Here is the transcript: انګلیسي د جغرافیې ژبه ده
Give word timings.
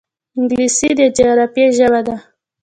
انګلیسي 0.37 0.89
د 0.99 1.01
جغرافیې 1.17 1.65
ژبه 1.77 2.01
ده 2.07 2.15